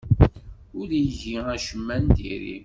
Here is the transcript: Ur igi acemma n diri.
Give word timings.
Ur 0.79 0.89
igi 1.03 1.33
acemma 1.53 1.95
n 2.01 2.03
diri. 2.15 2.55